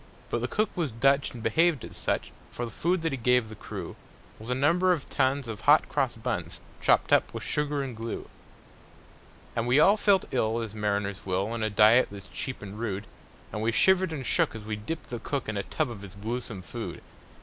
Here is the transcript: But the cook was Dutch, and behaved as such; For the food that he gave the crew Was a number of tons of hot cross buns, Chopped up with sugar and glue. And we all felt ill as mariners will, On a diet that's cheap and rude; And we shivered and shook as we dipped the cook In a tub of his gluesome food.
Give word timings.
But 0.31 0.39
the 0.41 0.47
cook 0.47 0.71
was 0.75 0.89
Dutch, 0.89 1.31
and 1.31 1.43
behaved 1.43 1.85
as 1.85 1.95
such; 1.95 2.31
For 2.49 2.65
the 2.65 2.71
food 2.71 3.03
that 3.03 3.11
he 3.11 3.17
gave 3.19 3.49
the 3.49 3.55
crew 3.55 3.95
Was 4.39 4.49
a 4.49 4.55
number 4.55 4.91
of 4.91 5.07
tons 5.11 5.47
of 5.47 5.61
hot 5.61 5.87
cross 5.89 6.15
buns, 6.15 6.59
Chopped 6.81 7.13
up 7.13 7.31
with 7.35 7.43
sugar 7.43 7.83
and 7.83 7.95
glue. 7.95 8.27
And 9.55 9.67
we 9.67 9.79
all 9.79 9.97
felt 9.97 10.25
ill 10.31 10.59
as 10.61 10.73
mariners 10.73 11.23
will, 11.23 11.51
On 11.51 11.61
a 11.61 11.69
diet 11.69 12.07
that's 12.09 12.29
cheap 12.29 12.63
and 12.63 12.79
rude; 12.79 13.05
And 13.53 13.61
we 13.61 13.71
shivered 13.71 14.11
and 14.11 14.25
shook 14.25 14.55
as 14.55 14.63
we 14.63 14.75
dipped 14.75 15.11
the 15.11 15.19
cook 15.19 15.47
In 15.47 15.55
a 15.55 15.61
tub 15.61 15.91
of 15.91 16.01
his 16.01 16.15
gluesome 16.15 16.63
food. 16.63 17.03